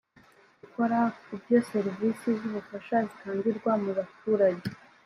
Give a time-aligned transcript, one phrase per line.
[0.61, 4.67] gukora ku buryo serivisi z ubufasha zitangirwa mu baturage